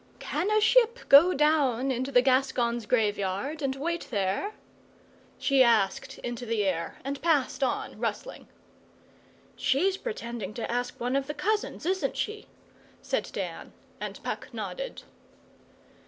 [0.17, 4.53] 'Can a ship go down into the Gascons' Graveyard and wait there?'
[5.37, 8.47] she asked into the air, and passed on rustling.
[9.55, 12.47] 'She's pretending to ask one of the cousins, isn't she?'
[13.03, 15.03] said Dan, and Puck nodded.